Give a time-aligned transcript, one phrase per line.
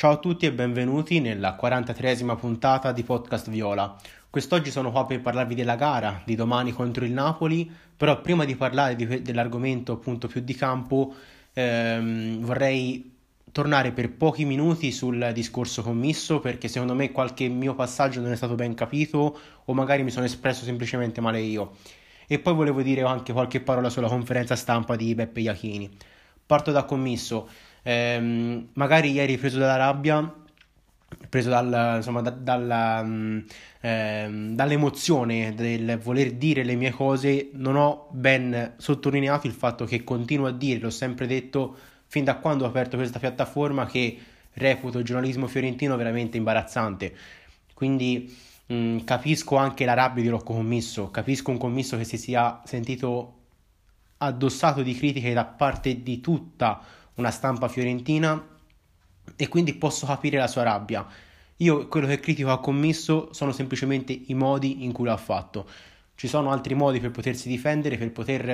[0.00, 3.94] Ciao a tutti e benvenuti nella 43esima puntata di Podcast Viola.
[4.30, 8.56] Quest'oggi sono qua per parlarvi della gara di domani contro il Napoli, però prima di
[8.56, 11.14] parlare di, dell'argomento appunto più di campo
[11.52, 13.14] ehm, vorrei
[13.52, 18.36] tornare per pochi minuti sul discorso commisso perché secondo me qualche mio passaggio non è
[18.36, 21.72] stato ben capito o magari mi sono espresso semplicemente male io.
[22.26, 25.90] E poi volevo dire anche qualche parola sulla conferenza stampa di Beppe Iachini.
[26.46, 27.48] Parto da commisso
[27.82, 30.34] ehm, magari ieri preso dalla rabbia,
[31.28, 33.38] preso dal, insomma, da, dalla, mm,
[33.80, 40.04] ehm, dall'emozione del voler dire le mie cose, non ho ben sottolineato il fatto che
[40.04, 44.18] continuo a dire, l'ho sempre detto fin da quando ho aperto questa piattaforma, che
[44.54, 47.14] reputo il giornalismo fiorentino veramente imbarazzante.
[47.74, 48.34] Quindi
[48.66, 52.60] mh, mm, capisco anche la rabbia di Rocco Commisso, capisco un commisso che si sia
[52.64, 53.36] sentito
[54.18, 56.82] addossato di critiche da parte di tutta
[57.20, 58.44] una stampa fiorentina
[59.36, 61.06] e quindi posso capire la sua rabbia.
[61.58, 65.68] Io quello che critico a commesso sono semplicemente i modi in cui l'ha fatto.
[66.14, 68.48] Ci sono altri modi per potersi difendere, per poter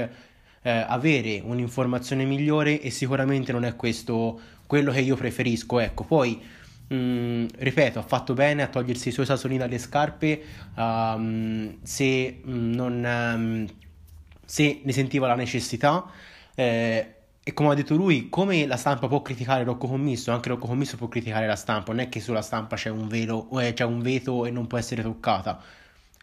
[0.62, 5.78] eh, avere un'informazione migliore e sicuramente non è questo quello che io preferisco.
[5.78, 6.40] Ecco, poi
[6.88, 10.42] mh, mm, ripeto, ha fatto bene a togliersi i suoi sassolini dalle scarpe
[10.76, 13.66] um, se, mh, non, um,
[14.44, 16.04] se ne sentiva la necessità.
[16.54, 17.15] Eh,
[17.48, 20.96] e come ha detto lui, come la stampa può criticare Rocco Commisso, anche Rocco Commisso
[20.96, 24.00] può criticare la stampa, non è che sulla stampa c'è un, velo, eh, c'è un
[24.00, 25.62] veto e non può essere toccata.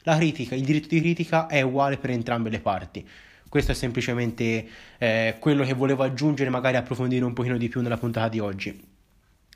[0.01, 3.07] La critica, il diritto di critica è uguale per entrambe le parti.
[3.47, 7.95] Questo è semplicemente eh, quello che volevo aggiungere, magari approfondire un pochino di più nella
[7.95, 8.85] puntata di oggi.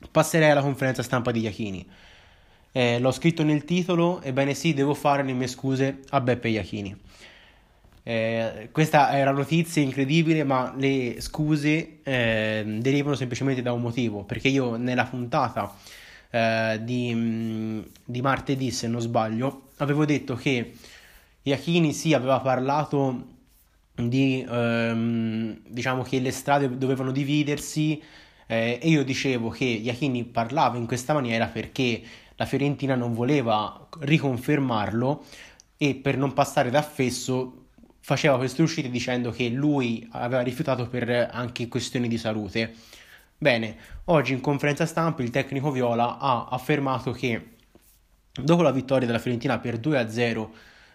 [0.10, 1.86] Passerei alla conferenza stampa di Iachini.
[2.72, 6.95] Eh, l'ho scritto nel titolo, ebbene sì, devo fare le mie scuse a Beppe Iachini.
[8.10, 14.24] Eh, questa è una notizia incredibile, ma le scuse eh, derivano semplicemente da un motivo,
[14.24, 15.76] perché io nella puntata
[16.30, 20.74] eh, di, mm, di, martedì, se non sbaglio, avevo detto che
[21.42, 23.26] Iachini sì aveva parlato
[23.94, 28.02] di ehm, diciamo che le strade dovevano dividersi
[28.48, 32.02] eh, e io dicevo che Iachini parlava in questa maniera perché
[32.36, 35.26] la Fiorentina non voleva riconfermarlo
[35.76, 37.66] e per non passare da fesso
[38.08, 42.73] faceva queste uscite dicendo che lui aveva rifiutato per anche questioni di salute.
[43.38, 43.76] Bene,
[44.06, 47.56] oggi in conferenza stampa il tecnico Viola ha affermato che
[48.32, 50.48] dopo la vittoria della Fiorentina per 2-0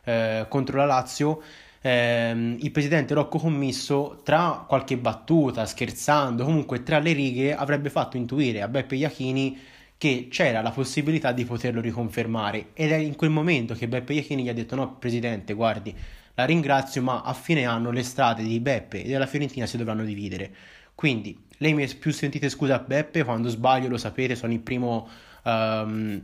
[0.05, 1.43] eh, contro la Lazio,
[1.83, 8.17] eh, il presidente Rocco Commisso, tra qualche battuta, scherzando, comunque tra le righe, avrebbe fatto
[8.17, 9.59] intuire a Beppe Iachini
[9.99, 14.45] che c'era la possibilità di poterlo riconfermare ed è in quel momento che Beppe Iachini
[14.45, 15.95] gli ha detto no presidente guardi
[16.35, 20.05] la ringrazio, ma a fine anno le strade di Beppe e della Fiorentina si dovranno
[20.05, 20.51] dividere.
[20.95, 24.61] Quindi, lei mi è più sentite scusa a Beppe, quando sbaglio lo sapete, sono il
[24.61, 25.09] primo
[25.45, 26.21] um,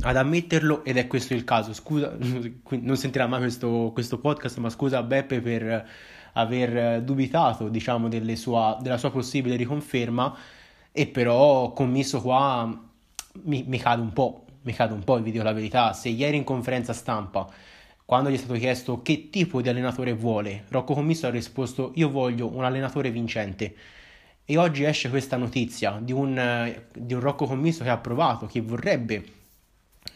[0.00, 1.72] ad ammetterlo ed è questo il caso.
[1.72, 5.88] Scusa, non sentirà mai questo, questo podcast, ma scusa a Beppe per
[6.34, 10.36] aver dubitato, diciamo, sua, della sua possibile riconferma
[10.90, 12.66] e però commesso qua
[13.42, 16.36] mi, mi cade un po', mi cade un po', vi dico la verità, se ieri
[16.36, 17.48] in conferenza stampa
[18.06, 22.10] quando gli è stato chiesto che tipo di allenatore vuole, Rocco Commisso ha risposto io
[22.10, 23.74] voglio un allenatore vincente.
[24.44, 28.60] E oggi esce questa notizia di un, di un Rocco Commisso che ha provato, che
[28.60, 29.24] vorrebbe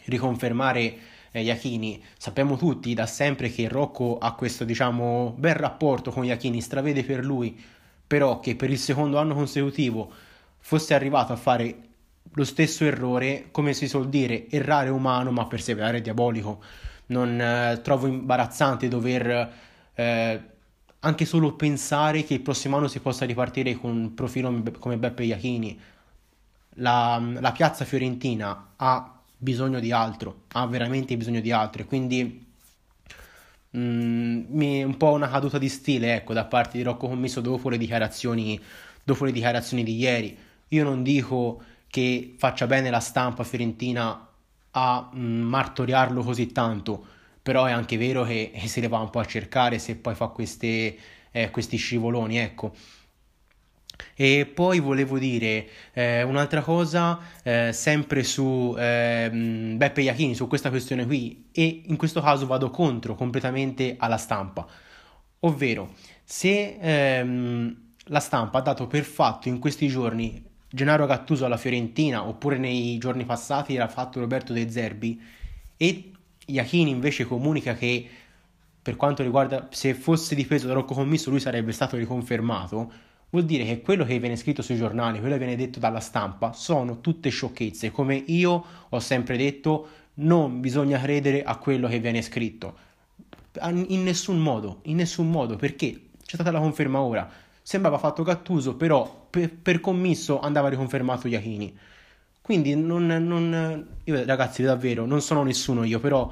[0.05, 0.97] riconfermare
[1.31, 2.03] eh, Iachini.
[2.15, 7.25] Sappiamo tutti da sempre che Rocco ha questo, diciamo, bel rapporto con Iachini, stravede per
[7.25, 7.59] lui,
[8.05, 10.11] però che per il secondo anno consecutivo
[10.59, 11.75] fosse arrivato a fare
[12.33, 16.61] lo stesso errore, come si suol dire, errare umano ma perseverare diabolico
[17.09, 19.53] non eh, trovo imbarazzante dover
[19.93, 20.41] eh,
[20.99, 25.23] anche solo pensare che il prossimo anno si possa ripartire con un profilo come Beppe
[25.23, 25.79] Iachini.
[26.75, 32.45] La, la piazza fiorentina ha bisogno di altro, ha veramente bisogno di altro, quindi
[33.77, 37.69] mm, è un po' una caduta di stile ecco, da parte di Rocco Commisso dopo
[37.69, 37.77] le
[39.03, 40.37] dopo le dichiarazioni di ieri.
[40.69, 44.28] Io non dico che faccia bene la stampa fiorentina
[44.71, 47.05] a mm, martoriarlo così tanto,
[47.41, 50.27] però è anche vero che, se le va un po' a cercare se poi fa
[50.27, 50.97] queste,
[51.31, 52.73] eh, questi scivoloni, ecco.
[54.15, 59.29] E poi volevo dire eh, un'altra cosa, eh, sempre su eh,
[59.75, 64.65] Beppe Iachini, su questa questione qui, e in questo caso vado contro completamente alla stampa.
[65.41, 65.93] Ovvero,
[66.23, 72.27] se ehm, la stampa ha dato per fatto in questi giorni Gennaro Gattuso alla Fiorentina,
[72.27, 75.19] oppure nei giorni passati l'ha fatto Roberto De Zerbi,
[75.75, 76.11] e
[76.45, 78.07] Iachini invece comunica che
[78.81, 82.91] per quanto riguarda se fosse difeso da Rocco Commisso lui sarebbe stato riconfermato,
[83.29, 86.53] vuol dire che quello che viene scritto sui giornali, quello che viene detto dalla stampa,
[86.53, 87.91] sono tutte sciocchezze.
[87.91, 92.77] Come io ho sempre detto, non bisogna credere a quello che viene scritto.
[93.61, 97.29] In nessun modo, in nessun modo, perché c'è stata la conferma ora.
[97.61, 101.77] Sembrava fatto Gattuso, però per, per commisso andava riconfermato Iachini.
[102.41, 106.31] Quindi non, non, io ragazzi davvero non sono nessuno io, però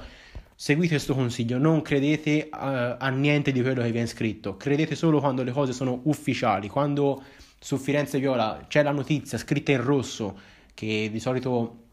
[0.55, 5.19] seguite questo consiglio, non credete a, a, niente di quello che viene scritto, credete solo
[5.19, 7.21] quando le cose sono ufficiali, quando
[7.59, 10.39] su Firenze Viola c'è la notizia scritta in rosso,
[10.73, 11.83] che di solito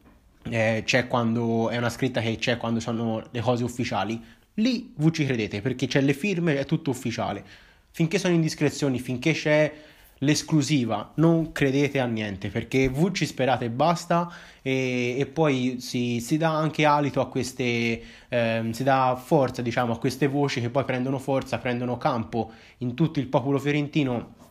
[0.44, 4.18] eh, c'è quando è una scritta che c'è quando sono le cose ufficiali,
[4.54, 7.44] lì voi ci credete perché c'è le firme, è tutto ufficiale.
[7.90, 9.72] Finché sono indiscrezioni, finché c'è
[10.18, 14.32] l'esclusiva, non credete a niente perché voi ci sperate e basta
[14.62, 19.92] e, e poi si, si, dà anche alito a queste, eh, si dà forza diciamo
[19.92, 24.42] a queste voci che poi prendono forza, prendono campo in tutto il popolo fiorentino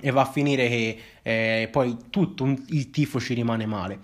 [0.00, 3.98] e va a finire che eh, poi tutto il tifo ci rimane male.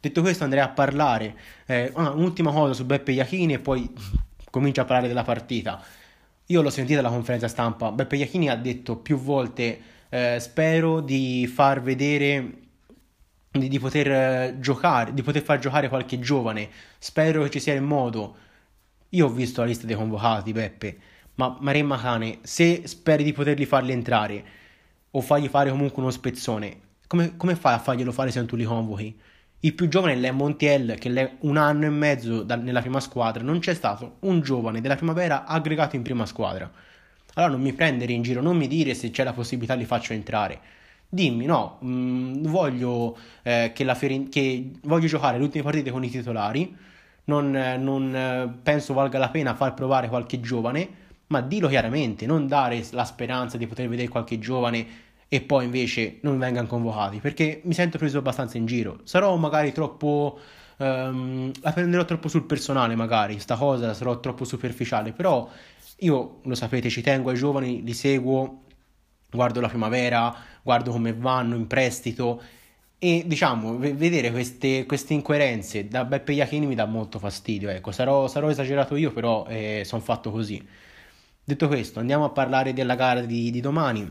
[0.00, 1.36] Detto questo andrei a parlare,
[1.66, 3.90] eh, un'ultima cosa su Beppe Iachini e poi
[4.50, 5.82] comincio a parlare della partita.
[6.46, 9.80] Io l'ho sentita la conferenza stampa, Beppe Iachini ha detto più volte
[10.10, 12.58] eh, spero di far vedere
[13.50, 16.68] di, di poter eh, giocare, di poter far giocare qualche giovane.
[16.98, 18.36] Spero che ci sia il modo.
[19.10, 20.98] Io ho visto la lista dei convocati, Beppe,
[21.34, 24.44] ma Maremma Cane, se speri di poterli farli entrare
[25.10, 28.54] o fargli fare comunque uno spezzone, come, come fai a farglielo fare se non tu
[28.54, 29.18] li convochi?
[29.62, 33.42] Il più giovane è Montiel, che è un anno e mezzo da, nella prima squadra.
[33.42, 36.70] Non c'è stato un giovane della primavera aggregato in prima squadra.
[37.40, 40.12] Allora non mi prendere in giro, non mi dire se c'è la possibilità li faccio
[40.12, 40.60] entrare.
[41.08, 46.04] Dimmi, no, mh, mm, voglio, eh, che, Ferin- che voglio giocare le ultime partite con
[46.04, 46.76] i titolari,
[47.24, 50.88] non, eh, non eh, penso valga la pena far provare qualche giovane,
[51.28, 54.86] ma dillo chiaramente, non dare la speranza di poter vedere qualche giovane
[55.28, 59.00] e poi invece non vengano convocati, perché mi sento preso abbastanza in giro.
[59.04, 60.38] Sarò magari troppo...
[60.80, 65.46] Um, la prenderò troppo sul personale magari, sta cosa sarò troppo superficiale, però
[66.00, 68.62] io, lo sapete, ci tengo ai giovani, li seguo,
[69.30, 72.42] guardo la primavera, guardo come vanno in prestito
[73.02, 77.70] e diciamo, vedere queste, queste incoerenze da Beppe Iachini mi dà molto fastidio.
[77.70, 80.62] Ecco, sarò, sarò esagerato io, però eh, sono fatto così.
[81.42, 84.06] Detto questo, andiamo a parlare della gara di, di domani.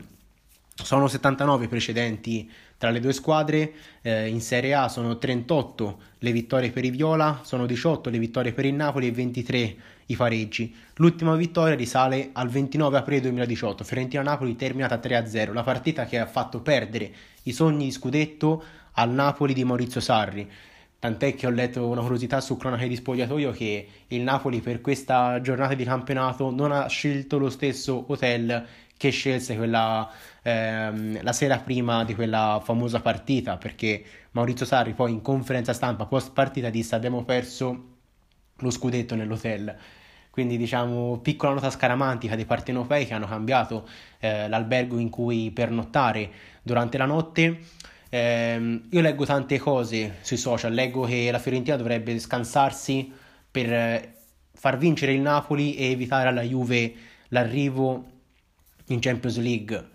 [0.74, 2.50] Sono 79 precedenti
[2.80, 7.40] tra le due squadre, eh, in Serie A sono 38 le vittorie per i Viola,
[7.44, 10.74] sono 18 le vittorie per il Napoli e 23 i pareggi.
[10.94, 16.62] L'ultima vittoria risale al 29 aprile 2018, Fiorentina-Napoli terminata 3-0, la partita che ha fatto
[16.62, 17.12] perdere
[17.42, 20.50] i sogni di scudetto al Napoli di Maurizio Sarri.
[20.98, 25.38] Tant'è che ho letto una curiosità su cronache di spogliatoio che il Napoli per questa
[25.42, 28.66] giornata di campionato non ha scelto lo stesso hotel
[29.00, 30.10] che scelse quella,
[30.42, 36.04] ehm, la sera prima di quella famosa partita, perché Maurizio Sarri poi in conferenza stampa
[36.04, 37.84] post partita disse abbiamo perso
[38.56, 39.74] lo scudetto nell'hotel.
[40.28, 43.88] Quindi diciamo piccola nota scaramantica dei partenopei che hanno cambiato
[44.18, 46.30] eh, l'albergo in cui pernottare
[46.62, 47.58] durante la notte.
[48.10, 53.10] Eh, io leggo tante cose sui social, leggo che la Fiorentina dovrebbe scansarsi
[53.50, 54.14] per eh,
[54.52, 56.94] far vincere il Napoli e evitare alla Juve
[57.28, 58.09] l'arrivo
[58.90, 59.88] in Champions League.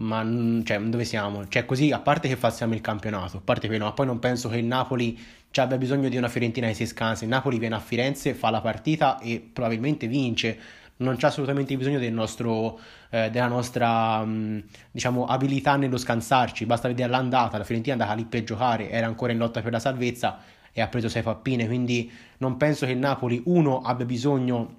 [0.00, 0.22] Ma
[0.64, 1.48] cioè, dove siamo?
[1.48, 4.48] Cioè, così, a parte che falsiamo il campionato, a parte che no, poi non penso
[4.48, 5.18] che il Napoli
[5.50, 7.24] ci abbia bisogno di una Fiorentina che si scansa.
[7.24, 10.58] Il Napoli viene a Firenze, fa la partita e probabilmente vince.
[10.98, 12.78] Non c'è assolutamente bisogno del nostro,
[13.10, 16.64] eh, della nostra mh, diciamo, abilità nello scansarci.
[16.66, 17.58] Basta vedere l'andata.
[17.58, 20.38] La Fiorentina è andata lì per giocare, era ancora in lotta per la salvezza
[20.72, 21.66] e ha preso sei pappine.
[21.66, 24.77] Quindi non penso che il Napoli, uno, abbia bisogno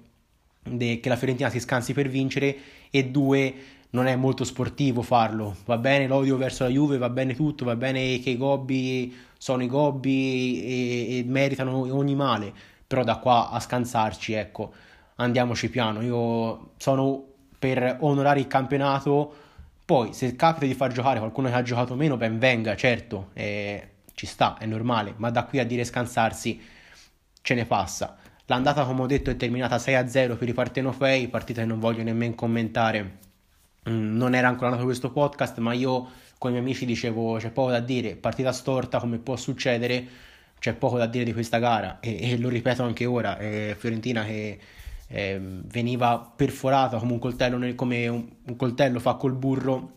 [0.62, 2.56] de- che la Fiorentina si scansi per vincere
[2.90, 3.54] e due
[3.90, 5.56] non è molto sportivo farlo.
[5.64, 9.62] Va bene l'odio verso la Juve, va bene tutto, va bene che i gobbi sono
[9.62, 12.52] i gobbi e, e meritano ogni male,
[12.86, 14.72] però da qua a scansarci, ecco,
[15.16, 16.02] andiamoci piano.
[16.02, 17.24] Io sono
[17.58, 19.34] per onorare il campionato.
[19.84, 23.88] Poi, se capita di far giocare qualcuno che ha giocato meno, ben venga, certo, eh,
[24.14, 26.60] ci sta, è normale, ma da qui a dire scansarsi
[27.42, 28.16] ce ne passa.
[28.50, 32.34] L'andata, come ho detto, è terminata 6-0 per i partenopei, partita che non voglio nemmeno
[32.34, 33.18] commentare.
[33.88, 37.52] Mm, non era ancora nato questo podcast, ma io con i miei amici dicevo c'è
[37.52, 40.04] poco da dire, partita storta come può succedere,
[40.58, 44.24] c'è poco da dire di questa gara e, e lo ripeto anche ora, è Fiorentina
[44.24, 44.58] che
[45.06, 49.92] eh, veniva perforata come un coltello, nel, come un, un coltello fa col burro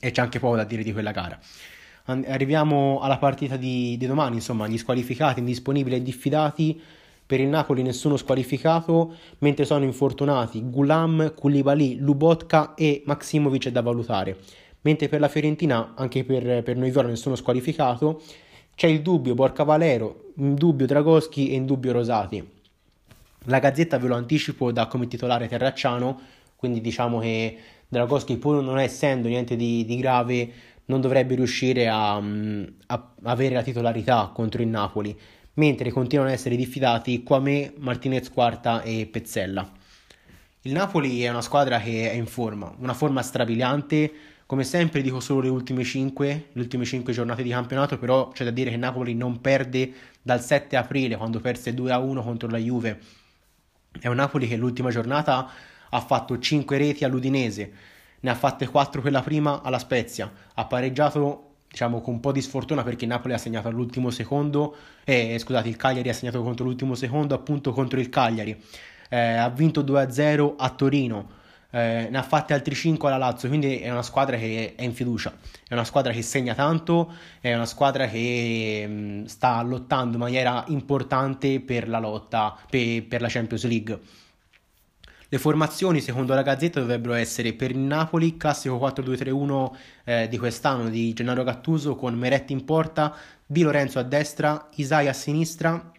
[0.00, 1.38] e c'è anche poco da dire di quella gara.
[2.06, 6.82] Arriviamo alla partita di, di domani, insomma, gli squalificati, indisponibili e diffidati
[7.28, 14.38] per il Napoli nessuno squalificato, mentre sono infortunati Gulam, Koulibaly, Lubotka e Maximovic da valutare.
[14.80, 18.22] mentre per la Fiorentina, anche per, per noi Viola nessuno squalificato,
[18.74, 22.48] c'è il dubbio Borca Valero, in dubbio Dragoschi e in dubbio Rosati.
[23.44, 26.18] La Gazzetta ve lo anticipo da come titolare Terracciano,
[26.56, 27.58] quindi diciamo che
[27.88, 30.52] Dragoschi pur non essendo niente di, di grave
[30.86, 35.14] non dovrebbe riuscire a, a, avere la titolarità contro il Napoli,
[35.58, 39.68] mentre continuano ad essere diffidati Quame, Martinez Quarta e Pezzella.
[40.62, 44.12] Il Napoli è una squadra che è in forma, una forma strabiliante,
[44.46, 48.44] come sempre dico solo le ultime 5, le ultime 5 giornate di campionato, però c'è
[48.44, 53.00] da dire che Napoli non perde dal 7 aprile quando perse 2-1 contro la Juve.
[54.00, 55.50] È un Napoli che l'ultima giornata
[55.90, 57.72] ha fatto 5 reti all'Udinese,
[58.20, 61.47] ne ha fatte 4 quella prima alla Spezia, ha pareggiato
[61.78, 65.76] diciamo con un po' di sfortuna perché Napoli ha segnato all'ultimo secondo, eh, scusate il
[65.76, 68.60] Cagliari ha segnato contro l'ultimo secondo appunto contro il Cagliari,
[69.08, 71.28] eh, ha vinto 2-0 a Torino,
[71.70, 74.92] eh, ne ha fatti altri 5 alla Lazio, quindi è una squadra che è in
[74.92, 75.32] fiducia,
[75.68, 80.22] è una squadra che segna tanto, è una squadra che mh, mm, sta lottando in
[80.22, 84.00] maniera importante per la lotta per, per la Champions League.
[85.30, 89.70] Le formazioni, secondo la Gazzetta, dovrebbero essere per il Napoli, classico 4-2-3-1
[90.04, 95.06] eh, di quest'anno di Gennaro Gattuso con Meretti in porta, Di Lorenzo a destra, Isai
[95.06, 95.92] a sinistra,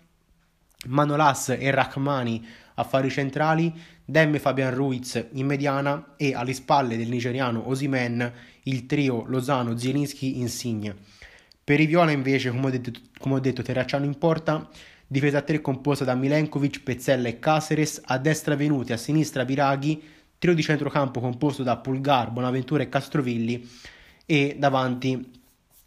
[0.88, 2.44] Manolas e Rachmani
[2.76, 3.72] a fari centrali,
[4.04, 8.34] Demme Fabian Ruiz in mediana e alle spalle del nigeriano Osimen
[8.64, 10.96] il trio Lozano, Zielinski, Insigne.
[11.64, 14.68] Per i Viola invece, come ho detto, come ho detto Terracciano in porta,
[15.12, 20.00] difesa a tre composta da Milenkovic, Pezzella e Caceres, a destra Venuti, a sinistra Biraghi,
[20.38, 23.68] trio di centrocampo composto da Pulgar, Bonaventura e Castrovilli
[24.24, 25.32] e davanti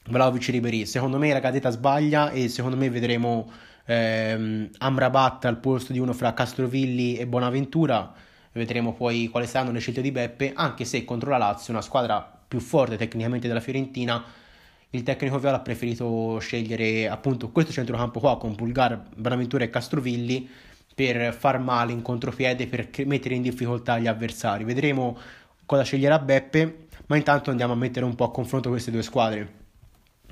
[0.08, 0.86] Vlaovic e Ribéry.
[0.86, 3.48] Secondo me la cadetta sbaglia e secondo me vedremo
[3.84, 8.12] ehm, Amrabat al posto di uno fra Castrovilli e Bonaventura.
[8.50, 12.40] Vedremo poi quali saranno le scelte di Beppe, anche se contro la Lazio, una squadra
[12.48, 14.22] più forte tecnicamente della Fiorentina,
[14.94, 20.46] il tecnico Viola ha preferito scegliere appunto questo centrocampo qua con Pulgar, Bonaventura e Castrovilli
[20.94, 24.64] per far male in contropiede, per mettere in difficoltà gli avversari.
[24.64, 25.16] Vedremo
[25.64, 29.60] cosa sceglierà Beppe, ma intanto andiamo a mettere un po' a confronto queste due squadre.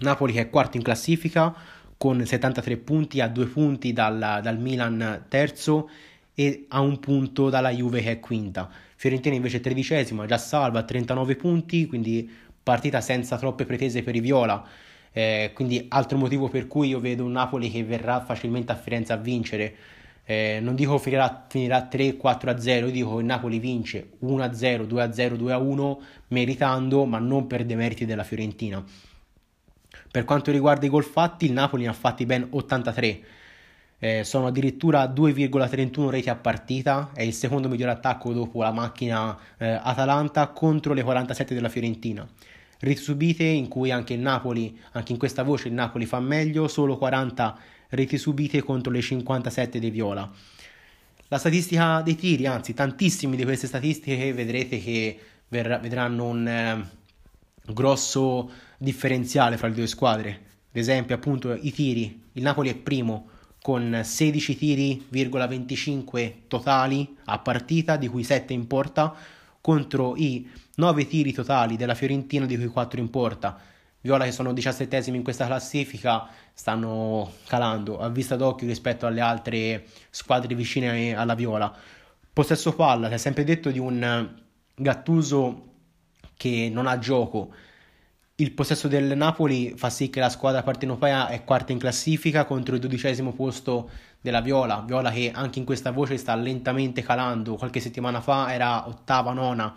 [0.01, 1.55] Napoli che è quarto in classifica,
[1.97, 5.89] con 73 punti a due punti dal, dal Milan terzo
[6.35, 8.69] e a un punto dalla Juve che è quinta.
[8.97, 12.31] Fiorentina invece tredicesima, già salva a 39 punti, quindi
[12.71, 14.65] partita senza troppe pretese per i Viola.
[15.13, 19.13] Eh, quindi altro motivo per cui io vedo un Napoli che verrà facilmente a Firenze
[19.13, 19.75] a vincere.
[20.25, 25.97] Eh, non dico finirà, finirà 3-4-0, io dico che Napoli vince 1-0, 2-0, 2-1
[26.29, 28.85] meritando, ma non per demeriti della Fiorentina.
[30.13, 33.21] Per quanto riguarda i gol fatti, il Napoli ne ha fatti ben 83.
[33.99, 39.37] Eh, sono addirittura 2,31 reti a partita, è il secondo miglior attacco dopo la macchina
[39.59, 42.25] eh, Atalanta contro le 47 della Fiorentina.
[42.95, 46.97] Subite in cui anche il Napoli, anche in questa voce il Napoli fa meglio, solo
[46.97, 47.59] 40
[47.91, 50.31] reti subite contro le 57 dei Viola.
[51.29, 55.19] La statistica dei tiri, anzi tantissime di queste statistiche vedrete che
[55.49, 56.89] verrà, vedranno un eh,
[57.73, 60.31] grosso differenziale fra le due squadre.
[60.71, 62.29] Ad esempio, appunto, i tiri.
[62.33, 63.29] Il Napoli è primo
[63.63, 69.15] con 16 tiri,25 totali a partita, di cui 7 in porta,
[69.61, 73.59] contro i 9 tiri totali della Fiorentina, di cui 4 in porta.
[74.03, 79.85] Viola che sono 17 in questa classifica stanno calando a vista d'occhio rispetto alle altre
[80.09, 81.75] squadre vicine alla Viola.
[82.33, 84.35] Possesso palla, si è sempre detto di un
[84.75, 85.67] Gattuso
[86.37, 87.53] che non ha gioco,
[88.41, 92.75] il possesso del Napoli fa sì che la squadra partenopea è quarta in classifica contro
[92.75, 93.91] il dodicesimo posto
[94.21, 94.83] della Viola.
[94.87, 97.57] Viola che anche in questa voce sta lentamente calando.
[97.57, 99.75] Qualche settimana fa era ottava, nona.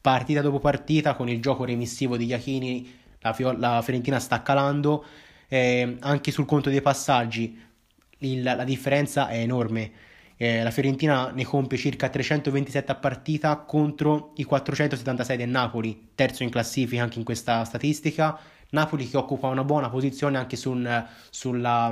[0.00, 5.04] Partita dopo partita con il gioco remissivo di Iachini, la, Fio- la Fiorentina sta calando.
[5.48, 7.60] Eh, anche sul conto dei passaggi
[8.18, 9.92] il, la differenza è enorme.
[10.38, 16.42] Eh, la Fiorentina ne compie circa 327 a partita contro i 476 del Napoli, terzo
[16.42, 18.38] in classifica anche in questa statistica.
[18.70, 21.90] Napoli che occupa una buona posizione anche sul, sulla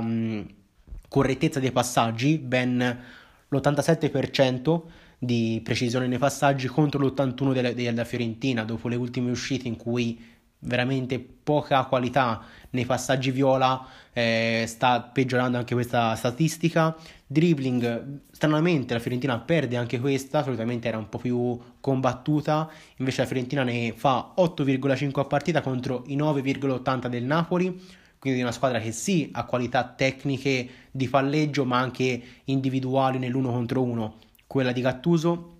[1.07, 2.99] correttezza dei passaggi, ben
[3.47, 4.81] l'87%
[5.17, 10.33] di precisione nei passaggi contro l'81% della, della Fiorentina dopo le ultime uscite in cui
[10.59, 16.95] veramente poca qualità nei passaggi viola, eh, sta peggiorando anche questa statistica.
[17.27, 23.27] Dribbling, stranamente la Fiorentina perde anche questa, solitamente era un po' più combattuta, invece la
[23.27, 27.79] Fiorentina ne fa 8,5 a partita contro i 9,80 del Napoli,
[28.25, 33.83] quindi una squadra che sì ha qualità tecniche di palleggio ma anche individuali nell'uno contro
[33.83, 34.15] uno,
[34.47, 35.53] quella di Gattuso.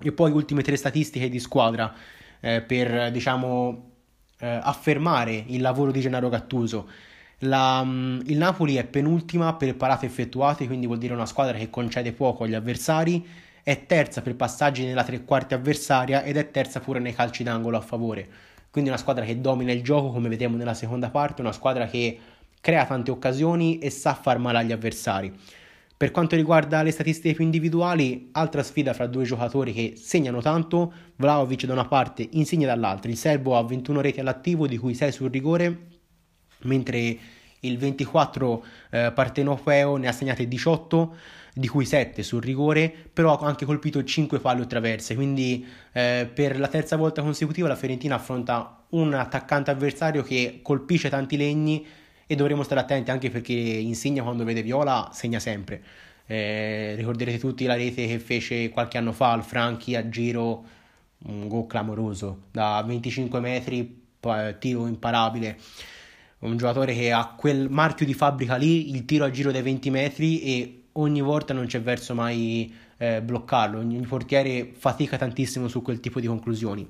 [0.00, 1.94] E poi ultime tre statistiche di squadra
[2.40, 3.90] eh, per diciamo
[4.40, 6.88] eh, affermare il lavoro di Gennaro Gattuso.
[7.42, 11.70] La, mm, il Napoli è penultima per parate effettuate, quindi vuol dire una squadra che
[11.70, 13.24] concede poco agli avversari,
[13.62, 17.76] è terza per passaggi nella tre quarti avversaria ed è terza pure nei calci d'angolo
[17.76, 18.28] a favore.
[18.70, 22.18] Quindi una squadra che domina il gioco, come vediamo nella seconda parte, una squadra che
[22.60, 25.32] crea tante occasioni e sa far male agli avversari.
[25.96, 30.92] Per quanto riguarda le statistiche più individuali, altra sfida fra due giocatori che segnano tanto,
[31.16, 33.10] Vlaovic da una parte, Insigne dall'altra.
[33.10, 35.76] Il serbo ha 21 reti all'attivo, di cui 6 sul rigore,
[36.62, 37.18] mentre
[37.60, 41.16] il 24 eh, partenopeo ne ha segnate 18
[41.58, 46.30] di cui 7 sul rigore, però ha anche colpito 5 palle o traverse, quindi eh,
[46.32, 51.84] per la terza volta consecutiva la Fiorentina affronta un attaccante avversario che colpisce tanti legni
[52.28, 55.82] e dovremo stare attenti anche perché Insigne quando vede Viola segna sempre.
[56.26, 60.64] Eh, ricorderete tutti la rete che fece qualche anno fa al Franchi a giro,
[61.24, 64.06] un gol clamoroso, da 25 metri,
[64.60, 65.58] tiro imparabile
[66.40, 69.90] un giocatore che ha quel marchio di fabbrica lì, il tiro a giro dai 20
[69.90, 75.82] metri e ogni volta non c'è verso mai eh, bloccarlo, ogni portiere fatica tantissimo su
[75.82, 76.86] quel tipo di conclusioni.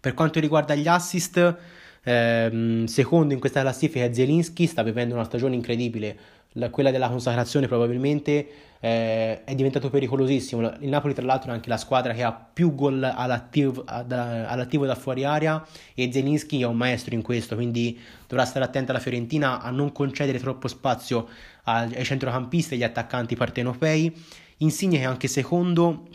[0.00, 1.56] Per quanto riguarda gli assist,
[2.02, 6.18] ehm, secondo in questa classifica Zielinski sta vivendo una stagione incredibile,
[6.56, 8.46] la, quella della consacrazione probabilmente
[8.80, 10.72] eh, è diventato pericolosissimo.
[10.80, 14.94] Il Napoli, tra l'altro, è anche la squadra che ha più gol all'attivo, all'attivo da
[14.94, 19.60] fuori area e Zelinski è un maestro in questo, quindi dovrà stare attenta la Fiorentina
[19.60, 21.28] a non concedere troppo spazio
[21.64, 24.14] ai centrocampisti e agli attaccanti partenopei.
[24.58, 26.08] Insigne che è anche secondo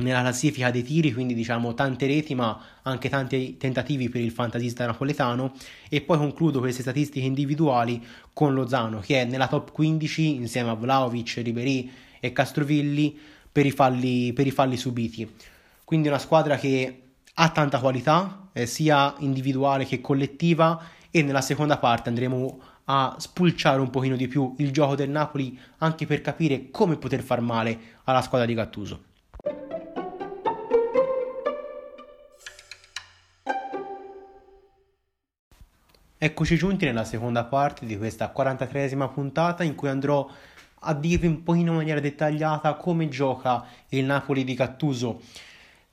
[0.00, 4.86] nella classifica dei tiri, quindi diciamo tante reti, ma anche tanti tentativi per il fantasista
[4.86, 5.52] napoletano.
[5.88, 10.74] E poi concludo queste statistiche individuali con Lozano, che è nella top 15 insieme a
[10.74, 13.18] Vlaovic, Ribery e Castrovilli
[13.50, 15.28] per i falli, per i falli subiti.
[15.84, 17.02] Quindi una squadra che
[17.34, 20.80] ha tanta qualità, eh, sia individuale che collettiva,
[21.10, 22.60] e nella seconda parte andremo
[22.92, 27.22] a spulciare un pochino di più il gioco del Napoli anche per capire come poter
[27.22, 29.04] far male alla squadra di Gattuso.
[36.18, 40.28] Eccoci giunti nella seconda parte di questa 43esima puntata in cui andrò
[40.80, 45.20] a dirvi un pochino in maniera dettagliata come gioca il Napoli di Cattuso.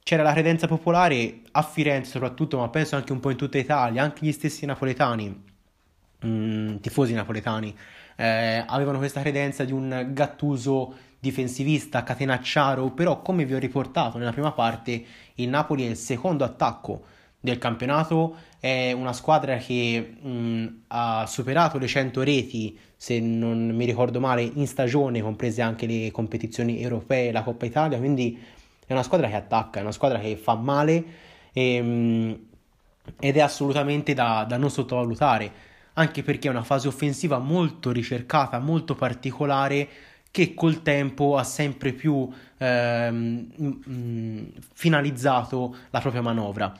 [0.01, 4.01] C'era la credenza popolare a Firenze soprattutto, ma penso anche un po' in tutta Italia,
[4.01, 5.56] anche gli stessi napoletani,
[6.25, 7.75] mm, tifosi napoletani,
[8.15, 14.31] eh, avevano questa credenza di un Gattuso difensivista, catenacciaro, però come vi ho riportato nella
[14.31, 15.03] prima parte,
[15.35, 17.03] il Napoli è il secondo attacco
[17.39, 23.85] del campionato, è una squadra che mh, ha superato le 100 reti, se non mi
[23.85, 28.39] ricordo male, in stagione, comprese anche le competizioni europee, la Coppa Italia, quindi
[28.85, 31.03] è una squadra che attacca, è una squadra che fa male
[31.53, 32.39] e, mh,
[33.19, 35.51] ed è assolutamente da, da non sottovalutare,
[35.97, 39.87] anche perché è una fase offensiva molto ricercata, molto particolare,
[40.29, 46.71] che col tempo ha sempre più ehm, finalizzato la propria manovra.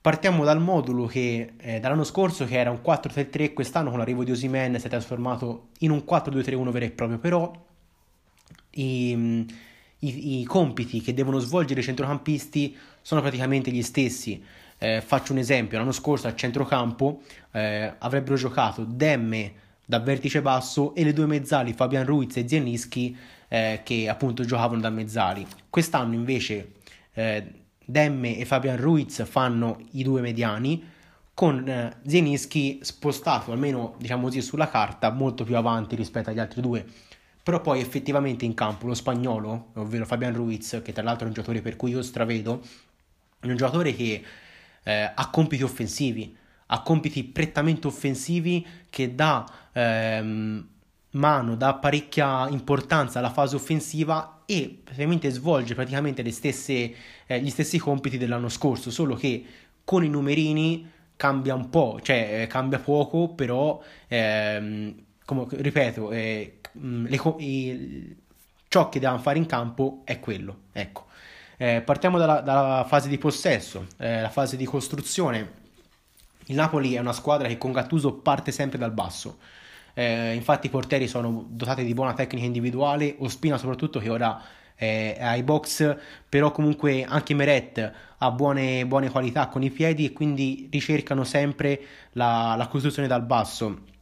[0.00, 4.32] Partiamo dal modulo che eh, dall'anno scorso che era un 4-3-3, quest'anno con l'arrivo di
[4.32, 7.50] Osimen si è trasformato in un 4-2-3-1 vero e proprio, però
[8.72, 9.46] i,
[10.00, 14.42] i, i, compiti che devono svolgere i centrocampisti sono praticamente gli stessi.
[14.78, 17.20] Eh, faccio un esempio, l'anno scorso a centrocampo
[17.52, 19.52] eh, avrebbero giocato Demme
[19.84, 23.14] da vertice basso e le due mezzali Fabian Ruiz e Zielinski
[23.48, 25.46] eh, che appunto giocavano da mezzali.
[25.68, 26.72] Quest'anno invece
[27.12, 27.46] eh,
[27.84, 30.82] Demme e Fabian Ruiz fanno i due mediani,
[31.34, 36.62] con eh, Zielinski spostato almeno diciamo così sulla carta molto più avanti rispetto agli altri
[36.62, 36.86] due.
[37.42, 41.34] Però poi effettivamente in campo lo spagnolo, ovvero Fabian Ruiz, che tra l'altro è un
[41.34, 42.62] giocatore per cui io stravedo,
[43.48, 44.22] è un giocatore che
[44.82, 50.66] eh, ha compiti offensivi, ha compiti prettamente offensivi che dà ehm,
[51.10, 56.94] mano, dà parecchia importanza alla fase offensiva e praticamente svolge praticamente stesse,
[57.26, 59.44] eh, gli stessi compiti dell'anno scorso, solo che
[59.84, 66.58] con i numerini cambia un po', cioè eh, cambia poco, però ehm, come, ripeto, eh,
[66.72, 68.16] le, i,
[68.68, 70.62] ciò che devono fare in campo è quello.
[70.72, 71.06] Ecco.
[71.56, 75.62] Eh, partiamo dalla, dalla, fase di possesso, eh, la fase di costruzione.
[76.46, 79.38] Il Napoli è una squadra che con Gattuso parte sempre dal basso.
[79.94, 84.42] Eh, infatti i portieri sono dotati di buona tecnica individuale, Ospina soprattutto che ora
[84.74, 85.96] è ai box,
[86.28, 91.80] però comunque anche Meret ha buone, buone qualità con i piedi e quindi ricercano sempre
[92.12, 93.92] la, la costruzione dal basso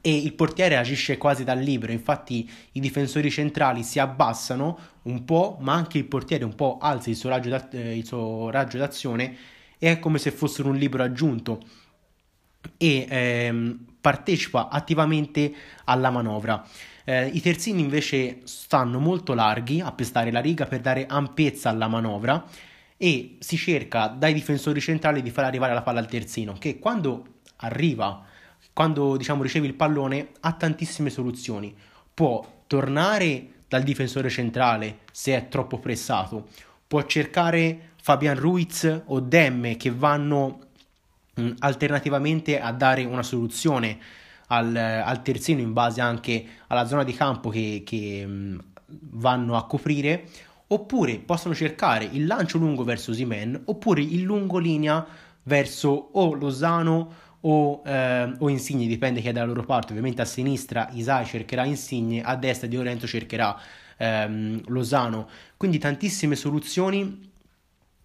[0.00, 5.58] e il portiere agisce quasi dal libero, infatti i difensori centrali si abbassano un po',
[5.60, 8.78] ma anche il portiere un po' alza il suo raggio, da, eh, il suo raggio
[8.78, 9.36] d'azione
[9.78, 11.62] e è come se fossero un libro aggiunto
[12.76, 15.52] e ehm, partecipa attivamente
[15.84, 16.64] alla manovra.
[17.04, 21.88] Eh, I terzini invece stanno molto larghi a pestare la riga per dare ampiezza alla
[21.88, 22.44] manovra
[22.96, 27.34] e si cerca dai difensori centrali di far arrivare la palla al terzino che quando
[27.56, 28.24] arriva,
[28.76, 31.74] quando diciamo riceve il pallone ha tantissime soluzioni.
[32.12, 36.48] Può tornare dal difensore centrale se è troppo pressato,
[36.86, 40.58] può cercare Fabian Ruiz o Demme che vanno
[41.36, 43.96] mh, alternativamente a dare una soluzione
[44.48, 49.64] al, al, terzino in base anche alla zona di campo che, che mh, vanno a
[49.64, 50.28] coprire
[50.66, 55.06] oppure possono cercare il lancio lungo verso Simen oppure il lungo linea
[55.44, 59.90] verso o Lozano o, eh, o Insigne, dipende chi è dalla loro parte.
[59.90, 63.58] Ovviamente a sinistra Isai cercherà Insigne, a destra Di Lorenzo cercherà
[63.96, 65.28] ehm, Lozano.
[65.56, 67.30] Quindi tantissime soluzioni,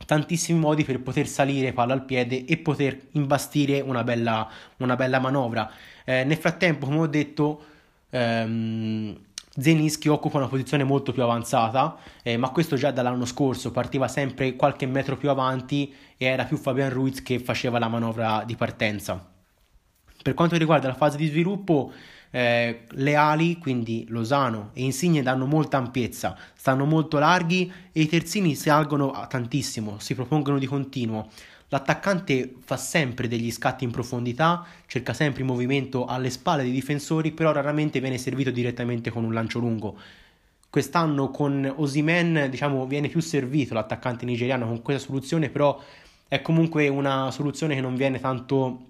[0.05, 5.19] tantissimi modi per poter salire palla al piede e poter imbastire una bella, una bella
[5.19, 5.71] manovra.
[6.05, 7.63] Eh, nel frattempo, come ho detto,
[8.09, 9.17] ehm,
[9.57, 14.55] Zelinski occupa una posizione molto più avanzata, eh, ma questo già dall'anno scorso partiva sempre
[14.55, 19.29] qualche metro più avanti e era più Fabian Ruiz che faceva la manovra di partenza.
[20.21, 21.91] Per quanto riguarda la fase di sviluppo,
[22.29, 28.07] eh, le ali, quindi Lozano e Insigne, danno molta ampiezza, stanno molto larghi e i
[28.07, 31.27] terzini salgono tantissimo, si propongono di continuo.
[31.73, 37.31] L'attaccante fa sempre degli scatti in profondità, cerca sempre il movimento alle spalle dei difensori,
[37.31, 39.97] però raramente viene servito direttamente con un lancio lungo.
[40.69, 45.81] Quest'anno con Osimen, diciamo, viene più servito l'attaccante nigeriano con questa soluzione, però
[46.27, 48.88] è comunque una soluzione che non viene tanto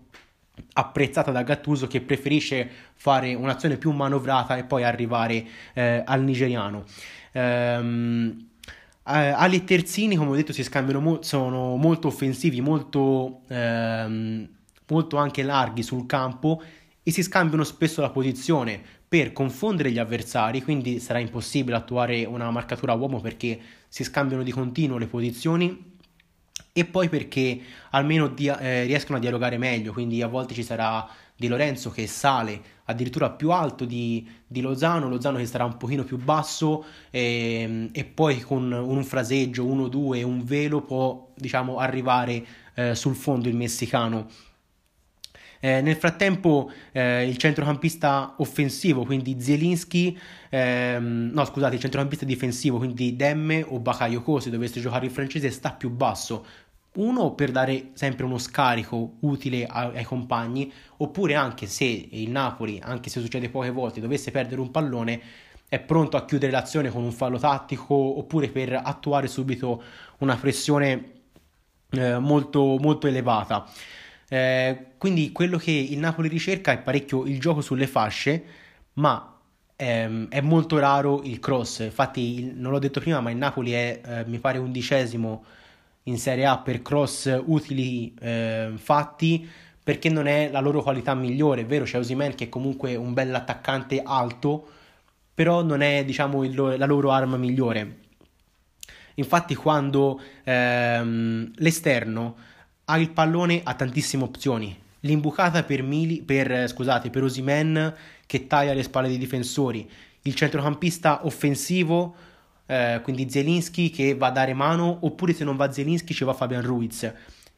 [0.73, 6.85] apprezzata da Gattuso che preferisce fare un'azione più manovrata e poi arrivare eh, al nigeriano.
[7.33, 8.50] Ehm, eh,
[9.11, 14.47] Ali e terzini, come ho detto, si scambiano mo- sono molto offensivi, molto, ehm,
[14.87, 16.61] molto anche larghi sul campo
[17.03, 22.49] e si scambiano spesso la posizione per confondere gli avversari, quindi sarà impossibile attuare una
[22.51, 25.89] marcatura uomo perché si scambiano di continuo le posizioni
[26.73, 27.59] e poi perché
[27.91, 32.05] almeno dia- eh, riescono a dialogare meglio, quindi a volte ci sarà Di Lorenzo che
[32.05, 37.61] sale addirittura più alto di, di Lozano, Lozano che sarà un pochino più basso e,
[37.61, 43.15] ehm, e poi con un fraseggio, uno, due, un velo può diciamo arrivare eh, sul
[43.15, 44.27] fondo il messicano.
[45.63, 50.17] Eh, nel frattempo eh, il centrocampista offensivo, quindi Zielinski,
[50.49, 55.51] ehm, no scusate, il centrocampista difensivo, quindi Demme o Bakayoko, se dovesse giocare il francese,
[55.51, 56.45] sta più basso,
[56.93, 63.09] uno per dare sempre uno scarico utile ai compagni, oppure anche se il Napoli, anche
[63.09, 65.21] se succede poche volte, dovesse perdere un pallone,
[65.69, 69.81] è pronto a chiudere l'azione con un fallo tattico oppure per attuare subito
[70.17, 71.11] una pressione
[71.91, 73.65] eh, molto, molto elevata.
[74.27, 78.43] Eh, quindi quello che il Napoli ricerca è parecchio il gioco sulle fasce,
[78.93, 79.37] ma
[79.77, 81.79] ehm, è molto raro il cross.
[81.79, 85.43] Infatti, il, non l'ho detto prima, ma il Napoli è, eh, mi pare, undicesimo
[86.03, 89.47] in Serie A per cross utili eh, fatti
[89.83, 93.13] perché non è la loro qualità migliore, è vero c'è Osimen che è comunque un
[93.13, 94.69] bel attaccante alto,
[95.33, 97.97] però non è diciamo il, la loro arma migliore.
[99.15, 102.35] Infatti quando ehm, l'esterno
[102.85, 104.77] ha il pallone ha tantissime opzioni.
[105.01, 107.93] L'imbucata per, Mili, per, scusate, per Osimen
[108.25, 109.89] che taglia le spalle dei difensori,
[110.21, 112.15] il centrocampista offensivo
[112.71, 116.31] eh, quindi Zelinski che va a dare mano, oppure se non va Zelinski ci va
[116.33, 117.13] Fabian Ruiz.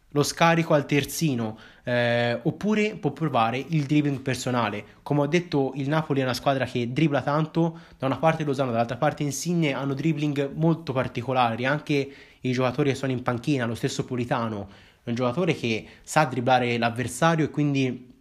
[0.10, 4.84] Lo scarico al terzino, eh, oppure può provare il dribbling personale.
[5.04, 8.71] Come ho detto, il Napoli è una squadra che dribbla tanto, da una parte Lozano,
[8.71, 13.76] dall'altra parte Insigne hanno dribbling molto particolari, anche i giocatori che sono in panchina, lo
[13.76, 14.67] stesso Politano,
[15.04, 18.12] è un giocatore che sa dribblare l'avversario e quindi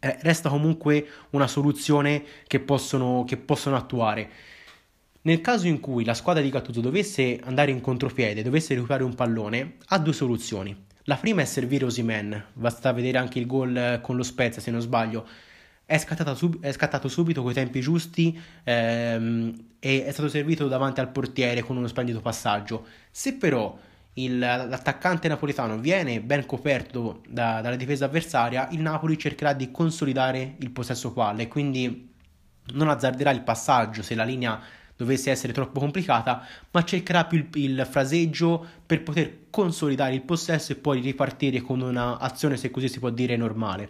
[0.00, 4.56] eh, resta comunque una soluzione che possono, che possono attuare.
[5.28, 9.14] Nel caso in cui la squadra di Gattuso dovesse andare in contropiede, dovesse recuperare un
[9.14, 10.74] pallone, ha due soluzioni.
[11.02, 14.80] La prima è servire Osimen, basta vedere anche il gol con lo Spezia se non
[14.80, 15.28] sbaglio.
[15.84, 15.98] È
[16.34, 21.10] sub- è scattato subito con i tempi giusti ehm, e è stato servito davanti al
[21.10, 22.86] portiere con uno splendido passaggio.
[23.10, 23.78] Se però
[24.14, 30.54] il, l'attaccante napoletano viene ben coperto da, dalla difesa avversaria, il Napoli cercherà di consolidare
[30.60, 32.14] il possesso palle e quindi
[32.72, 34.60] non azzarderà il passaggio se la linea
[34.98, 40.72] dovesse essere troppo complicata, ma cercherà più il, il fraseggio per poter consolidare il possesso
[40.72, 43.88] e poi ripartire con un'azione, se così si può dire, normale.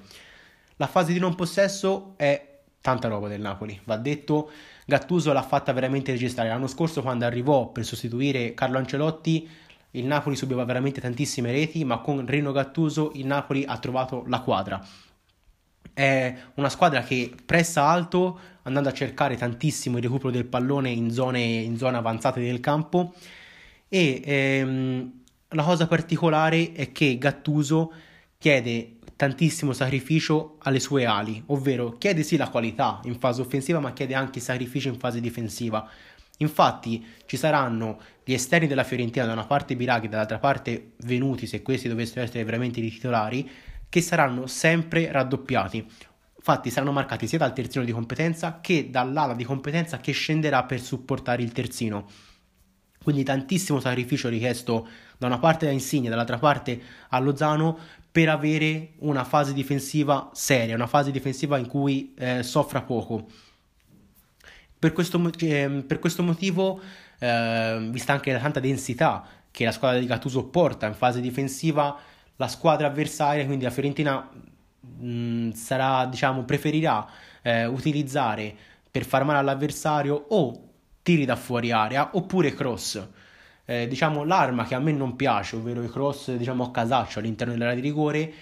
[0.76, 4.50] La fase di non possesso è tanta roba del Napoli, va detto.
[4.84, 6.50] Gattuso l'ha fatta veramente registrare.
[6.50, 9.48] L'anno scorso, quando arrivò per sostituire Carlo Ancelotti,
[9.92, 14.40] il Napoli subiva veramente tantissime reti, ma con Rino Gattuso il Napoli ha trovato la
[14.40, 14.86] quadra.
[15.92, 18.38] È una squadra che pressa alto,
[18.68, 23.14] andando a cercare tantissimo il recupero del pallone in zone, in zone avanzate del campo.
[23.88, 25.12] E ehm,
[25.48, 27.92] la cosa particolare è che Gattuso
[28.38, 33.92] chiede tantissimo sacrificio alle sue ali, ovvero chiede sì la qualità in fase offensiva, ma
[33.92, 35.88] chiede anche sacrificio in fase difensiva.
[36.38, 41.46] Infatti ci saranno gli esterni della Fiorentina da una parte Biraghi e dall'altra parte Venuti,
[41.46, 43.50] se questi dovessero essere veramente i titolari,
[43.88, 45.84] che saranno sempre raddoppiati.
[46.48, 50.80] Infatti saranno marcati sia dal terzino di competenza che dall'ala di competenza che scenderà per
[50.80, 52.08] supportare il terzino.
[53.04, 56.80] Quindi tantissimo sacrificio richiesto da una parte da Insigne, dall'altra parte
[57.10, 57.78] a Lozano
[58.10, 63.26] per avere una fase difensiva seria, una fase difensiva in cui eh, soffra poco.
[64.78, 66.80] Per questo, eh, per questo motivo,
[67.18, 71.94] eh, vista anche la tanta densità che la squadra di Gattuso porta in fase difensiva,
[72.36, 74.30] la squadra avversaria, quindi la Fiorentina,
[74.80, 77.06] mh, mm, sarà, diciamo, preferirà
[77.42, 78.54] eh, utilizzare
[78.90, 80.62] per far male all'avversario o
[81.02, 83.06] tiri da fuori area oppure cross.
[83.64, 87.52] Eh, diciamo l'arma che a me non piace, ovvero i cross diciamo a casaccio all'interno
[87.52, 88.32] dell'area di rigore,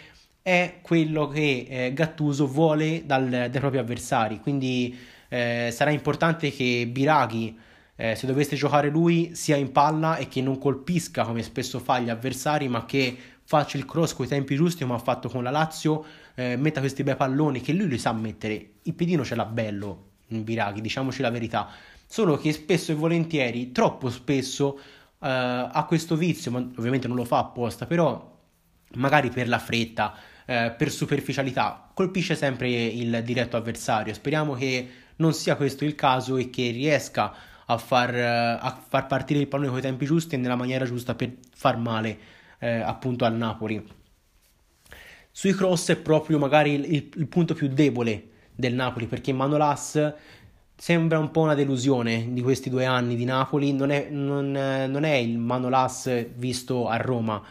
[0.42, 4.38] è quello che eh, Gattuso vuole dal, dai propri avversari.
[4.40, 4.96] Quindi
[5.28, 7.58] eh, sarà importante che Biraghi,
[7.96, 11.98] eh, se dovesse giocare lui, sia in palla e che non colpisca come spesso fa
[11.98, 15.42] gli avversari, ma che faccia il cross con i tempi giusti come ha fatto con
[15.42, 16.04] la Lazio,
[16.36, 18.74] eh, metta questi bei palloni che lui li sa mettere.
[18.82, 21.68] Il pedino ce l'ha bello, Biraghi, diciamoci la verità.
[22.06, 27.24] Solo che spesso e volentieri, troppo spesso, eh, ha questo vizio, ma ovviamente non lo
[27.24, 28.34] fa apposta, però
[28.94, 34.12] magari per la fretta, eh, per superficialità, colpisce sempre il diretto avversario.
[34.12, 39.40] Speriamo che non sia questo il caso e che riesca a far, a far partire
[39.40, 42.18] il pallone con i tempi giusti e nella maniera giusta per far male
[42.58, 44.04] eh, appunto al Napoli.
[45.38, 50.14] Sui cross è proprio magari il, il, punto più debole del Napoli perché Manolas
[50.74, 55.04] sembra un po' una delusione di questi due anni di Napoli, non è, non, non
[55.04, 57.42] è il Manolas visto a Roma.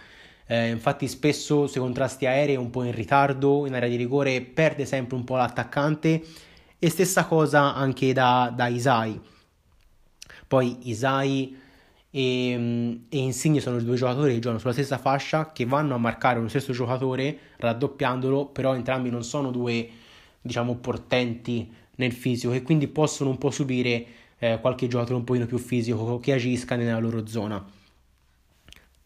[0.47, 4.41] Eh, infatti spesso sui contrasti aerei è un po' in ritardo, in area di rigore
[4.41, 6.23] perde sempre un po' l'attaccante
[6.79, 9.21] e stessa cosa anche da, da Isai.
[10.47, 11.55] Poi Isai
[12.17, 16.39] e, e Insigne sono due giocatori che giocano sulla stessa fascia, che vanno a marcare
[16.39, 19.85] lo stesso giocatore raddoppiandolo, però entrambi non sono due,
[20.39, 24.05] diciamo, portenti nel fisico e quindi possono un po' subire
[24.37, 27.61] eh, qualche giocatore un pochino più fisico che agisca nella loro zona.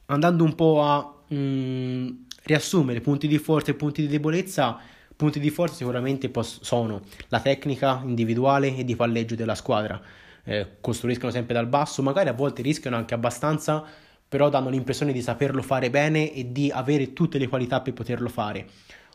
[0.05, 2.07] Andando un po' a mh, mm,
[2.43, 4.79] riassumere punti di forza e punti di debolezza,
[5.19, 10.01] Punti di forza sicuramente pos- sono la tecnica individuale e di palleggio della squadra.
[10.49, 13.85] Eh, costruiscono sempre dal basso, magari a volte rischiano anche abbastanza,
[14.27, 18.29] però danno l'impressione di saperlo fare bene e di avere tutte le qualità per poterlo
[18.29, 18.65] fare.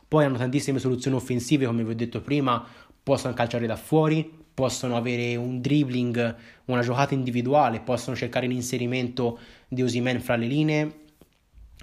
[0.07, 2.65] Poi hanno tantissime soluzioni offensive, come vi ho detto prima,
[3.03, 9.83] possono calciare da fuori, possono avere un dribbling, una giocata individuale, possono cercare l'inserimento di
[9.83, 10.99] Osimen fra le linee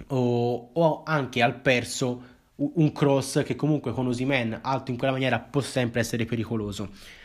[0.06, 2.22] o, o anche al perso
[2.54, 7.20] un cross che comunque con Osimen alto in quella maniera può sempre essere pericoloso.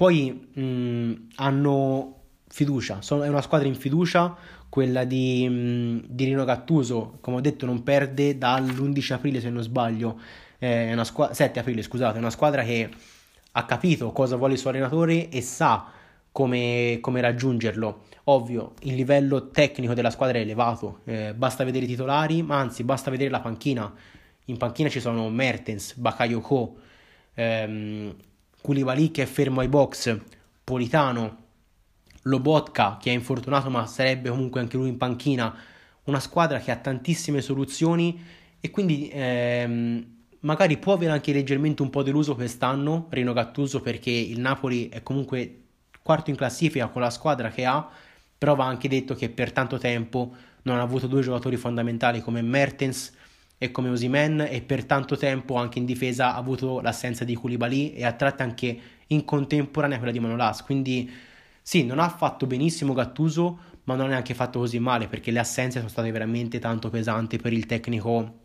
[0.00, 2.14] Poi mh, hanno
[2.48, 4.34] fiducia, sono, è una squadra in fiducia,
[4.70, 9.62] quella di, mh, di, Rino Gattuso, come ho detto non perde dall'11 aprile se non
[9.62, 10.18] sbaglio,
[10.56, 12.88] è una squ- 7 aprile scusate, è una squadra che
[13.52, 15.90] ha capito cosa vuole il suo allenatore e sa
[16.32, 18.04] come, come raggiungerlo.
[18.24, 22.84] Ovvio, il livello tecnico della squadra è elevato, eh, basta vedere i titolari, ma anzi
[22.84, 23.94] basta vedere la panchina
[24.46, 26.76] in panchina ci sono Mertens, Bakayoko,
[27.34, 28.14] ehm,
[28.60, 30.18] Koulibaly che è fermo ai box,
[30.64, 31.36] Politano,
[32.22, 35.54] Lobotka che è infortunato ma sarebbe comunque anche lui in panchina.
[36.04, 38.20] Una squadra che ha tantissime soluzioni
[38.60, 40.06] e quindi ehm,
[40.40, 45.02] magari può avere anche leggermente un po' deluso quest'anno Rino Gattuso perché il Napoli è
[45.02, 45.56] comunque
[46.02, 47.88] quarto in classifica con la squadra che ha,
[48.36, 52.42] però va anche detto che per tanto tempo non ha avuto due giocatori fondamentali come
[52.42, 53.12] Mertens
[53.62, 57.90] e come Osimen e per tanto tempo anche in difesa ha avuto l'assenza di Koulibaly
[57.90, 60.62] e a tratti anche in contemporanea quella di Manolas.
[60.62, 61.10] Quindi
[61.60, 65.40] sì non ha fatto benissimo Gattuso ma non ha neanche fatto così male perché le
[65.40, 68.38] assenze sono state veramente tanto pesanti per il tecnico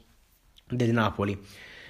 [0.67, 1.39] del Napoli.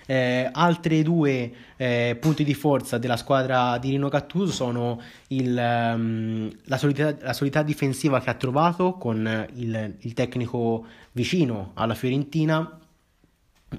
[0.06, 6.48] Eh, altri due eh, punti di forza della squadra di Rino Gattuso sono il, um,
[6.66, 12.82] la, solidità, la, solidità, difensiva che ha trovato con il, il tecnico vicino alla Fiorentina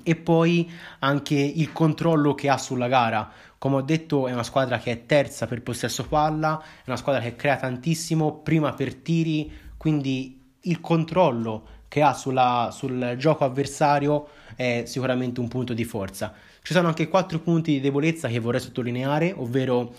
[0.03, 0.71] e poi
[1.01, 3.31] anche il controllo che ha sulla gara.
[3.59, 7.23] Come ho detto, è una squadra che è terza per possesso palla, è una squadra
[7.23, 14.29] che crea tantissimo prima per tiri, quindi il controllo che ha sulla, sul gioco avversario
[14.55, 16.33] è sicuramente un punto di forza.
[16.63, 19.95] Ci sono anche quattro punti di debolezza che vorrei sottolineare, ovvero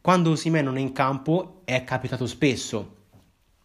[0.00, 2.96] quando Osimè non è in campo è capitato spesso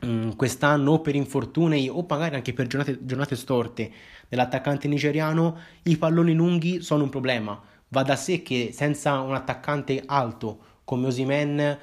[0.02, 3.92] um, quest'anno per infortuni o magari anche per giornate, giornate storte
[4.30, 7.60] dell'attaccante nigeriano, i palloni lunghi sono un problema.
[7.90, 11.78] Va da sé che senza un attaccante alto come Osimen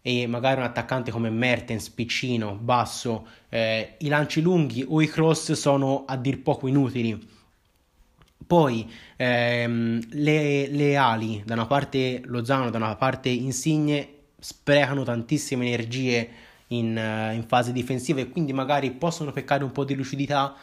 [0.00, 5.52] e magari un attaccante come Mertens, piccino, basso, eh, i lanci lunghi o i cross
[5.52, 7.36] sono a dir poco inutili.
[8.46, 15.66] Poi ehm, le, le, ali, da una parte Lozano, da una parte Insigne, sprecano tantissime
[15.66, 16.30] energie
[16.68, 20.54] in, uh, in fase difensiva e quindi magari possono peccare un po' di lucidità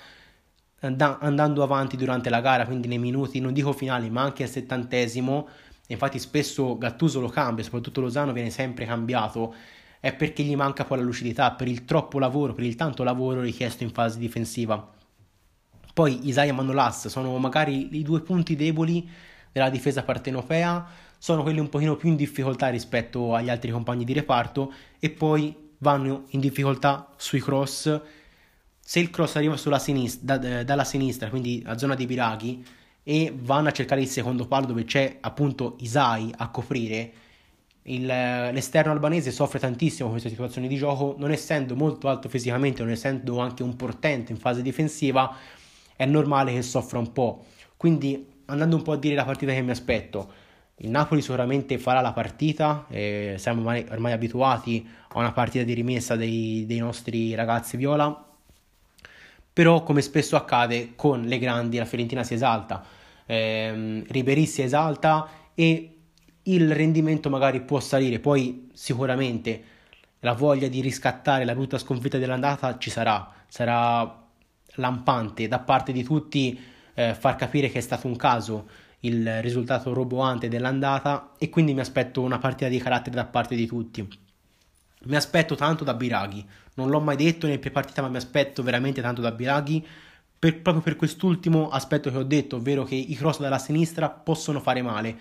[0.82, 5.48] andando avanti durante la gara, quindi nei minuti, non dico finali, ma anche al settantesimo.
[5.88, 9.54] Infatti spesso Gattuso lo cambia, soprattutto Lozano viene sempre cambiato,
[10.00, 13.42] è perché gli manca poi la lucidità, per il troppo lavoro, per il tanto lavoro
[13.42, 14.94] richiesto in fase difensiva.
[15.94, 19.10] Poi Isaiah e Manolas sono magari i due punti deboli
[19.52, 20.86] della difesa partenopea,
[21.18, 25.56] sono quelli un pochino più in difficoltà rispetto agli altri compagni di reparto e poi
[25.78, 28.02] vanno in difficoltà sui cross.
[28.88, 32.64] Se il cross arriva sinistra, da, dalla sinistra, quindi a zona di Biraghi,
[33.02, 37.12] e vanno a cercare il secondo palo dove c'è appunto Isai a coprire,
[37.84, 42.92] il, l'esterno albanese soffre tantissimo questa situazione di gioco, non essendo molto alto fisicamente, non
[42.92, 45.36] essendo anche un portente in fase difensiva,
[45.96, 47.44] è normale che soffra un po'.
[47.78, 50.32] Quindi andando un po' a dire la partita che mi aspetto,
[50.78, 55.74] il Napoli sicuramente farà la partita, eh, siamo ormai, ormai, abituati a una partita di
[55.74, 58.25] rimessa dei, dei, nostri ragazzi viola,
[59.56, 62.84] però come spesso accade con le grandi la Fiorentina si esalta,
[63.26, 65.98] eh, Ribery si esalta e
[66.44, 69.64] il rendimento magari può salire, poi sicuramente
[70.20, 74.28] la voglia di riscattare la brutta sconfitta dell'andata ci sarà, sarà
[74.74, 76.60] lampante da parte di tutti
[76.94, 78.68] eh, far capire che è stato un caso
[79.00, 83.66] il risultato roboante dell'andata e quindi mi aspetto una partita di carattere da parte di
[83.66, 84.25] tutti.
[85.06, 89.02] Mi aspetto tanto da Biraghi, non l'ho mai detto nel pre-partita ma mi aspetto veramente
[89.02, 89.86] tanto da Biraghi.
[90.38, 94.60] Per, proprio per quest'ultimo aspetto che ho detto, ovvero che i cross dalla sinistra possono
[94.60, 95.18] fare male.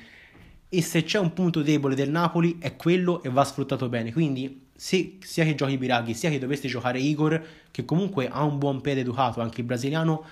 [0.68, 4.68] E se c'è un punto debole del Napoli è quello e va sfruttato bene, quindi
[4.74, 8.80] se, sia che giochi Biraghi sia che dovesse giocare Igor che comunque ha un buon
[8.80, 10.24] piede educato anche il brasiliano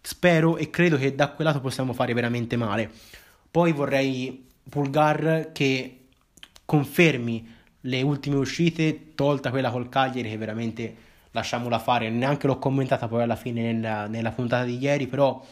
[0.00, 2.90] spero e credo che da quel lato possiamo fare veramente male.
[3.50, 6.06] Poi vorrei Pulgar che
[6.64, 7.52] confermi
[7.86, 10.96] le ultime uscite, tolta quella col Cagliari che veramente
[11.30, 15.44] lasciamola fare, neanche l'ho commentata poi alla fine nella, nella puntata di ieri, però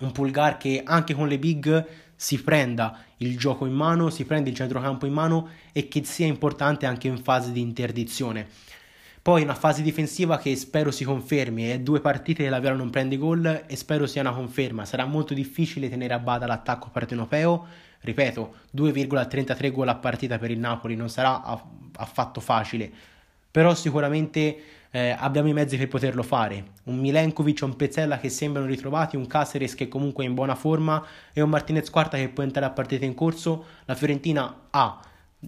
[0.00, 4.50] un Pulgar che anche con le big si prenda il gioco in mano, si prende
[4.50, 8.46] il centrocampo in mano e che sia importante anche in fase di interdizione.
[9.20, 12.90] Poi una fase difensiva che spero si confermi, è due partite che la Viola non
[12.90, 14.84] prende gol e spero sia una conferma.
[14.84, 17.66] Sarà molto difficile tenere a bada l'attacco partenopeo,
[18.04, 21.42] ripeto, 2,33 gol a partita per il Napoli non sarà
[21.96, 22.90] affatto facile,
[23.50, 24.56] però sicuramente
[24.90, 26.72] eh, abbiamo i mezzi per poterlo fare.
[26.84, 31.04] Un Milenkovic, un Pezzella che sembrano ritrovati, un Caceres che comunque è in buona forma
[31.32, 33.64] e un Martinez Quarta che può entrare a partita in corso.
[33.86, 35.00] La Fiorentina ha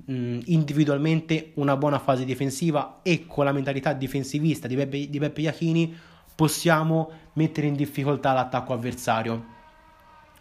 [0.06, 5.96] individualmente una buona fase difensiva e con la mentalità difensivista di Beppe, di Beppe Iachini
[6.34, 9.54] possiamo mettere in difficoltà l'attacco avversario.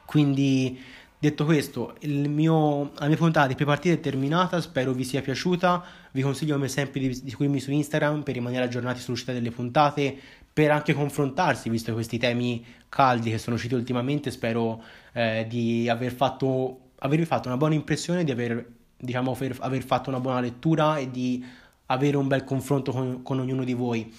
[0.06, 0.80] Quindi,
[1.18, 4.62] detto questo, mio, la mia puntata di pre-partita è terminata.
[4.62, 5.84] Spero vi sia piaciuta.
[6.12, 10.18] Vi consiglio, come sempre, di, di seguirmi su Instagram per rimanere aggiornati sull'uscita delle puntate.
[10.52, 14.32] Per anche confrontarsi, visto questi temi caldi che sono usciti ultimamente.
[14.32, 14.82] Spero
[15.14, 18.66] eh, di aver fatto, avervi fatto una buona impressione, di aver
[18.98, 21.44] diciamo, per aver fatto una buona lettura e di
[21.88, 24.14] avere un bel confronto con, con ognuno di voi.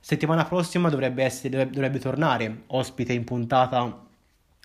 [0.00, 4.06] Settimana prossima dovrebbe, essere, dovrebbe, dovrebbe tornare ospite in puntata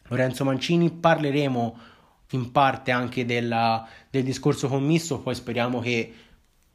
[0.07, 0.91] Lorenzo Mancini.
[0.91, 1.77] Parleremo
[2.31, 6.13] in parte anche della, del discorso commisso, poi speriamo che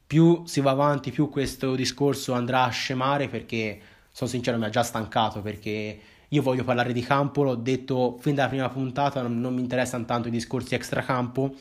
[0.07, 3.79] più si va avanti, più questo discorso andrà a scemare perché
[4.11, 8.35] sono sincero mi ha già stancato perché io voglio parlare di campo, l'ho detto fin
[8.35, 11.53] dalla prima puntata, non, non mi interessano tanto i discorsi extracampo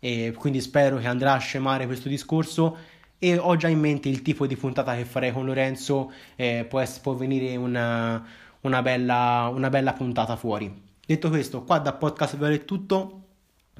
[0.00, 2.76] e quindi spero che andrà a scemare questo discorso
[3.18, 6.82] e ho già in mente il tipo di puntata che farei con Lorenzo, eh, può,
[7.02, 8.24] può venire una,
[8.60, 10.87] una, bella, una bella puntata fuori.
[11.08, 13.28] Detto questo, qua da Podcast Viola è tutto,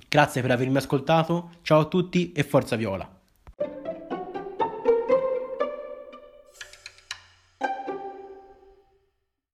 [0.08, 3.17] grazie per avermi ascoltato, ciao a tutti e forza Viola!